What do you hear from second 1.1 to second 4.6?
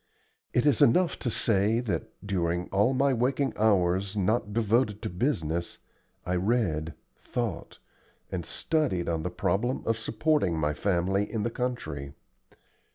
to say that, during all my waking hours not